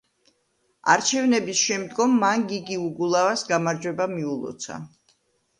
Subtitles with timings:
[0.93, 4.81] არჩევნების შემდგომ მან გიგი უგულავას გამარჯვება მიულოცა.